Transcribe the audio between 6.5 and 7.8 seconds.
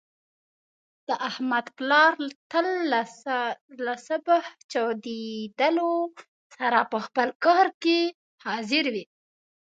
سره په خپل کار